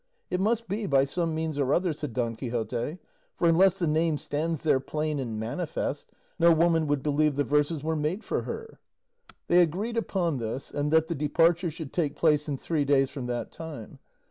[0.31, 2.97] "It must be, by some means or other," said Don Quixote,
[3.35, 7.83] "for unless the name stands there plain and manifest, no woman would believe the verses
[7.83, 8.79] were made for her."
[9.47, 13.27] They agreed upon this, and that the departure should take place in three days from
[13.27, 13.99] that time.